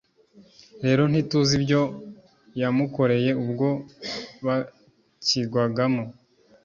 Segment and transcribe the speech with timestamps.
[0.85, 1.81] rero ntituzi ibyo
[2.61, 3.67] yamukoreye ubwo
[4.45, 6.03] bakigwagamo